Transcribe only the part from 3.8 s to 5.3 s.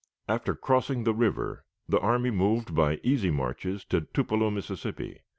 to Tupelo, Mississippi.